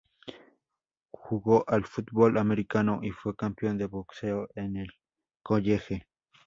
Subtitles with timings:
[1.11, 4.91] Jugó al fútbol americano y fue campeón de boxeo en el
[5.43, 6.07] college.